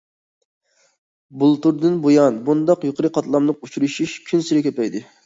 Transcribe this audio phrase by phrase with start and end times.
[1.43, 5.05] بۇلتۇردىن بۇيان، بۇنداق يۇقىرى قاتلاملىق ئۇچرىشىش كۈنسېرى كۆپەيدى.